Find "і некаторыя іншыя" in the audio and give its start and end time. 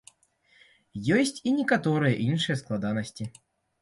1.51-2.59